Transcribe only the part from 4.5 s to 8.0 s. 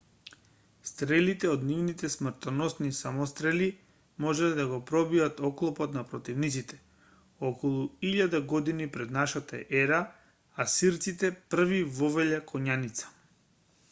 да го пробијат оклопот на противниците околу